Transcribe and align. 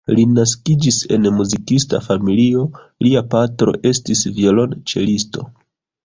Li 0.17 0.21
naskiĝis 0.35 0.95
en 1.17 1.25
muzikista 1.41 1.99
familio, 2.05 2.63
lia 3.07 3.21
patro 3.33 3.75
estis 3.91 4.23
violonĉelisto. 4.39 5.45